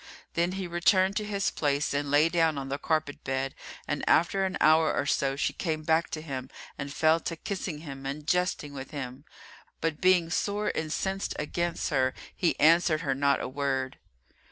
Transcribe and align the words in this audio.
Then 0.33 0.53
he 0.53 0.65
returned 0.65 1.15
to 1.17 1.23
his 1.25 1.51
place 1.51 1.93
and 1.93 2.09
lay 2.09 2.27
down 2.27 2.57
on 2.57 2.69
the 2.69 2.79
carpet 2.79 3.23
bed 3.23 3.53
and 3.87 4.03
after 4.09 4.45
an 4.45 4.57
hour 4.59 4.91
or 4.91 5.05
so 5.05 5.35
she 5.35 5.53
came 5.53 5.83
back 5.83 6.09
to 6.09 6.23
him 6.23 6.49
and 6.75 6.91
fell 6.91 7.19
to 7.19 7.35
kissing 7.35 7.81
him 7.81 8.03
and 8.07 8.25
jesting 8.25 8.73
with 8.73 8.89
him; 8.89 9.25
but 9.79 10.01
being 10.01 10.31
sore 10.31 10.71
incensed 10.71 11.35
against 11.37 11.89
her 11.91 12.15
he 12.35 12.59
answered 12.59 13.01
her 13.01 13.13
not 13.13 13.41
a 13.41 13.47
word. 13.47 13.99